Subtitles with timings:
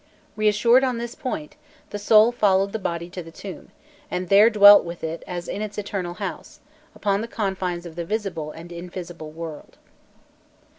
[0.35, 1.57] Reassured on this point,
[1.91, 3.69] the soul followed the body to the tomb,
[4.09, 6.59] and there dwelt with it as in its eternal house,
[6.95, 9.77] upon the confines of the visible and invisible worlds.